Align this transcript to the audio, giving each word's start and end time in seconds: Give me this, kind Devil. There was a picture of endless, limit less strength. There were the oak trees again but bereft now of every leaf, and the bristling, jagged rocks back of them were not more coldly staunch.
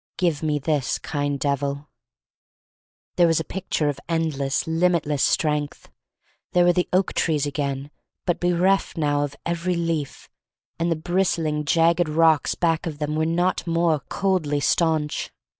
Give 0.17 0.41
me 0.41 0.57
this, 0.57 0.97
kind 0.97 1.39
Devil. 1.39 1.87
There 3.17 3.27
was 3.27 3.39
a 3.39 3.43
picture 3.43 3.87
of 3.87 3.99
endless, 4.09 4.65
limit 4.65 5.05
less 5.05 5.21
strength. 5.21 5.91
There 6.53 6.63
were 6.65 6.73
the 6.73 6.89
oak 6.91 7.13
trees 7.13 7.45
again 7.45 7.91
but 8.25 8.39
bereft 8.39 8.97
now 8.97 9.23
of 9.23 9.35
every 9.45 9.75
leaf, 9.75 10.27
and 10.79 10.91
the 10.91 10.95
bristling, 10.95 11.65
jagged 11.65 12.09
rocks 12.09 12.55
back 12.55 12.87
of 12.87 12.97
them 12.97 13.15
were 13.15 13.27
not 13.27 13.67
more 13.67 13.99
coldly 14.09 14.59
staunch. 14.59 15.29